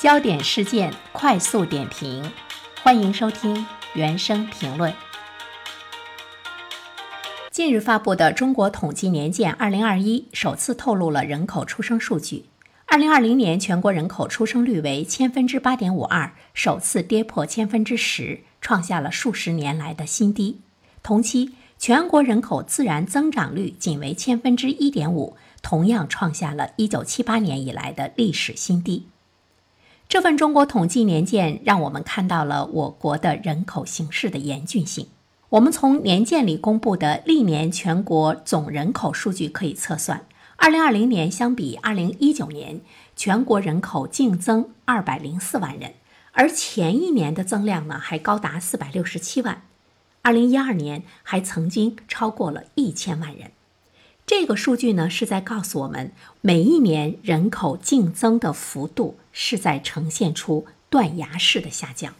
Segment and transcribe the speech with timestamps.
[0.00, 2.32] 焦点事件快速点评，
[2.82, 4.90] 欢迎收听原声评论。
[7.50, 12.46] 近日发布的《中国统计年鉴（二零二一）》首次透露了人口出生数据。
[12.86, 20.62] 二零二零年全国人口出生率为千分之八点五二，首次跌破千分之十，创下了数十年来的新低。
[21.02, 29.09] 同期，全国人口自然增长率仅为千分之一点五，同样创下了一九七八年以来的历史新低。
[30.10, 35.06] 这份中国统计年鉴让我们看到了我国的人口形势的严峻性。
[35.50, 42.80] 我们从年鉴里公布的历年全国总人口数据可以测算，二零二零年相比二零一九年，
[43.14, 45.94] 全国人口净增二百零四万人，
[46.32, 49.62] 而前一年的增量呢还高达四百六十七万，
[50.22, 53.52] 二零一二年还曾经超过了一千万人。
[54.30, 62.14] 这个数据呢，是在告诉我们，每一年人口净增的幅度是在呈现出断崖式的下降。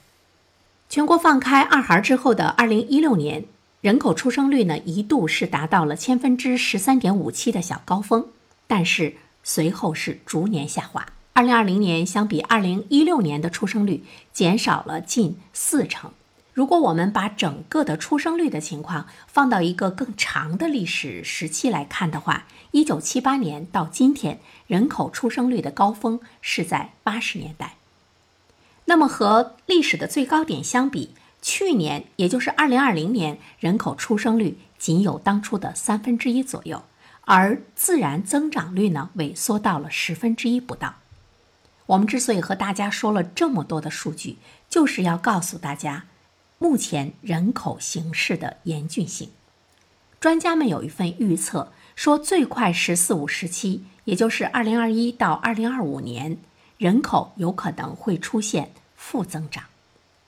[0.88, 3.44] 全国放开二孩之后的二零一六年，
[3.80, 8.26] 人口出生率呢一度是达到了千分之十三点五七的小高峰，
[8.66, 11.06] 但是随后是逐年下滑。
[11.34, 16.10] 二零二零年相比二零一六年的出生率减少了近四成。
[16.52, 27.76] 如果我们把整个的出生率的情况放到一个更长的历史时期来看的话，一九七八年到今天，人口出生率的高峰是在八十年代。
[28.86, 36.82] 那么和历史的最高点相比，去年也就是二零二零年，人口出生率仅有当初的三分之一左右，
[37.22, 40.96] 而自然增长率呢萎缩到了十分之一不到。
[41.86, 46.06] 我们之所以和大家说了这么多的数据，就是要告诉大家。
[46.62, 49.30] 目前人口形势的严峻性，
[50.20, 56.36] 专家们有一份预测说，最快“十四五”时期，也就是二零二一到二零二五年，
[56.76, 59.64] 人口有可能会出现负增长。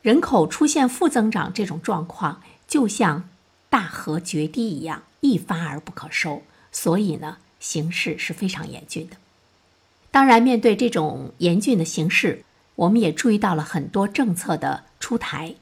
[0.00, 3.28] 人口出现负增长这种状况，就像
[3.68, 6.40] 大河决堤一样，一发而不可收。
[6.72, 9.16] 所以呢，形势是非常严峻的。
[10.10, 12.42] 当然，面对这种严峻的形势，
[12.76, 15.56] 我们也注意到了很多政策的出台。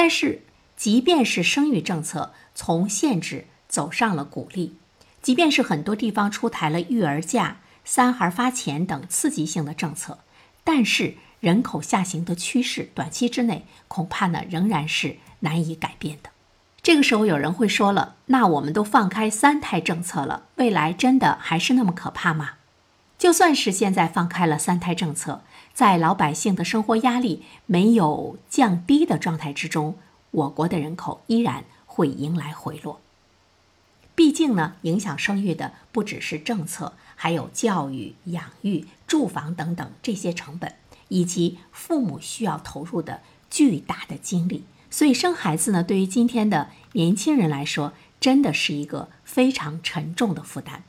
[0.00, 0.42] 但是，
[0.76, 4.76] 即便是生育政策从限制走上了鼓励，
[5.20, 10.20] 即便是很多地方出台了育儿假、三孩发钱等刺激性的政策，
[10.62, 16.30] 但是人口下行的趋势短期之内恐怕呢仍然是难以改变的。
[16.80, 22.50] 这个时候有人会说了，那我们都放开三胎政策了，未来真的还是那么可怕吗？
[23.18, 25.42] 就算是现在放开了三胎政策。
[25.78, 29.96] 在老百姓的生活压力没有降低的状态之中，
[30.32, 33.00] 我国的人口依然会迎来回落。
[34.16, 40.74] 毕竟呢，影响生育的不只是政策，还有教育、养育、住房等等这些成本，
[41.06, 44.64] 以及父母需要投入的巨大的精力。
[44.90, 50.82] 所以，生孩子呢，对于今天的年轻人来说，真的是一个非常沉重的负担。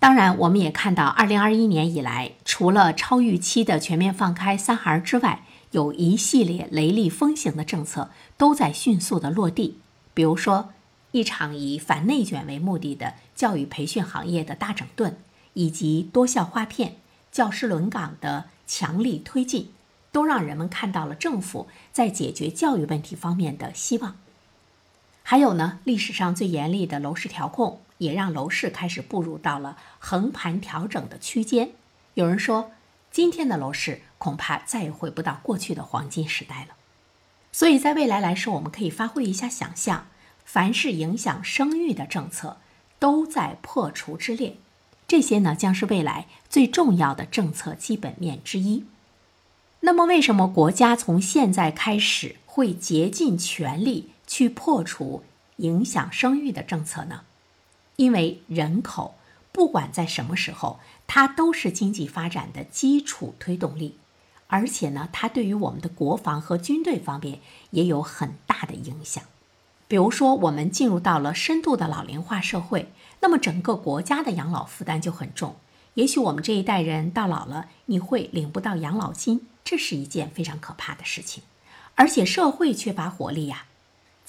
[0.00, 9.76] 当然，我们也看到，二零二一年以来，除了超预期的全面放开三孩之外，有一系列雷厉风行的政策都在迅速的落地。
[10.14, 10.70] 比如说，
[11.12, 15.18] 一场以反内卷为目的的教育培训行业的大整顿，
[15.52, 16.96] 以及多校划片、
[17.30, 19.68] 教师轮岗的强力推进，
[20.10, 24.16] 都让人们看到了政府在解决教育问题方面的希望。
[25.22, 27.80] 还有呢，历史上最严厉的楼市调控。
[28.00, 31.72] 也让楼市开始步入到了横盘调整的区间。
[32.14, 32.72] 有人说，
[33.10, 36.68] 今天的楼市恐怕再也回不到过去的黄金时代了。
[37.52, 40.06] 所以在未来来说，我们可以发挥一下想象，
[40.46, 42.56] 凡是影响生育的政策
[42.98, 44.56] 都在破除之列。
[45.06, 48.86] 这些呢，将是未来最重要的政策基本面之一。
[49.80, 55.24] 那么，为什么国家从现在开始会竭尽全力去破除
[55.56, 57.22] 影响生育的政策呢？
[57.96, 59.16] 因为人口
[59.50, 63.96] 不管在什么时候，它都是经济发展的基础推动力，
[64.46, 67.40] 而且呢，它对于我们的国防和军队方面
[67.70, 69.24] 也有很大的影响。
[69.88, 75.56] 比如说，我们进入到了深度的老龄化社会，那么整个国家的养老负担就很重。
[75.94, 81.42] 也许我们这一代人到老了，你会领不到养老金，这是一件非常可怕的事情。
[81.96, 83.66] 而且社会缺乏活力呀，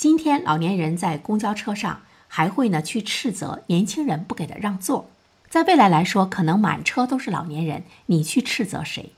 [0.01, 2.01] 今天老年人在公交车上。
[2.27, 5.11] 还会呢去斥责年轻人不给他让座，
[5.47, 9.11] 在未来来说，可能满车都是老年人，你去斥责谁？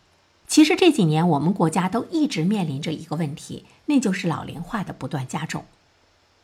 [0.48, 5.64] 其实这几年我们国家都一直面临着一个问题，那就是老龄化的不断加重。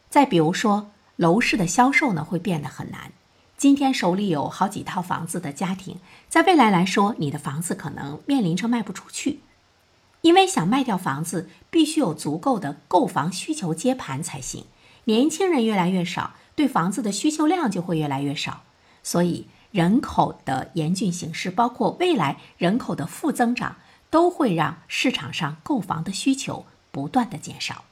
[0.09, 3.11] 再比如说，楼市的销售呢会变得很难。
[3.57, 5.97] 今天手里有好几套房子的家庭，
[6.29, 9.39] 在未来来说，你的房子可能面临着卖不出去。
[10.21, 14.65] 因为想卖掉房子，必须有足够的购房需求接盘才行。
[15.05, 18.63] 年轻人越来越少，对房子的需求量就会越来越少。
[19.01, 23.77] 所以，人口的严峻形势，包括未来人口的负增长，
[24.09, 27.85] 都会让市场上购房的需求不断的减少。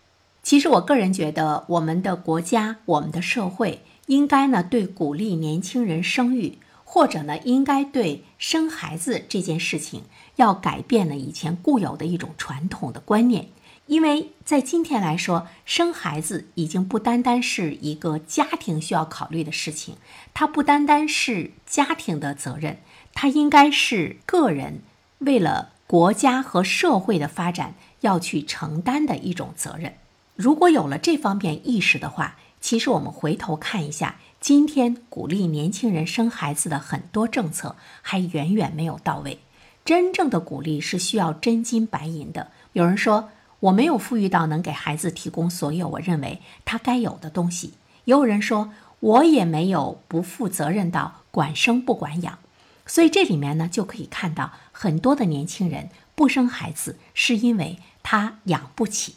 [0.43, 6.57] 其实，我个人觉得，我们的国家、我们的社会应该呢，对鼓励年轻人生育。
[6.89, 10.03] 或者呢，应该对生孩子这件事情
[10.37, 13.49] 要改变呢以前固有的一种传统的观念，
[13.87, 19.97] 因为在今天来说，生孩子已经不单单是一个家庭需要考虑的事情，
[20.33, 22.77] 它不单单是家庭的责任，
[23.13, 24.81] 它应该是个人
[25.19, 29.95] 为了国家和社会的发展要去承担的一种责任。
[30.35, 34.15] 如果有了这方面意识的话，其实我们回头看一下。
[34.39, 39.39] 今天鼓励年轻人生孩子的很多政策还远远没有到位，
[39.83, 42.51] 真正的鼓励是需要真金白银的。
[42.73, 43.29] 有人说
[43.61, 47.73] 我没有富裕到能给孩子提供所有我认为他该有的东西，
[48.05, 52.37] 也有人说我也没有不负责任到管生不管养。
[52.85, 59.15] 所以这里面呢就可以看到很多的年轻人不生孩子是因为他养不起，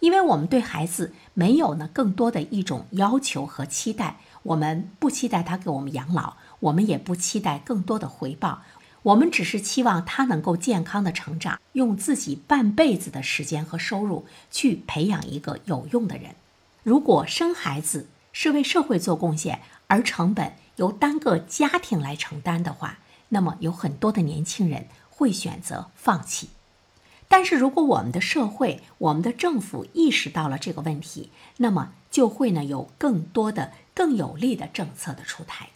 [0.00, 4.16] 因为我们对孩子没有呢更多的一种要求和期待。
[4.44, 8.62] 我们不期待他给我们养老，我们也不期待更多的回报，
[9.02, 16.36] 我们只是期望他能够健康的成长，用自己半辈子的时间和收入去培养一个有用的人。
[16.84, 23.00] 如果生孩子是为社会做贡献，而成本由单个家庭来承担的话，
[23.30, 26.50] 那么有很多的年轻人会选择放弃。
[27.28, 33.72] 但是如果我们的社会、我们的政府意识到了这个问题，那么就会呢有更多的。
[33.98, 35.70] 更有利的政策的出台。